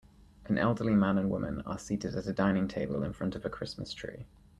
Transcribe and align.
An 0.45 0.57
elderly 0.57 0.95
man 0.95 1.19
and 1.19 1.29
woman 1.29 1.61
are 1.67 1.77
seated 1.77 2.15
at 2.15 2.25
a 2.25 2.33
dining 2.33 2.67
table 2.67 3.03
in 3.03 3.13
front 3.13 3.35
of 3.35 3.45
a 3.45 3.51
Christmas 3.51 3.93
tree. 3.93 4.25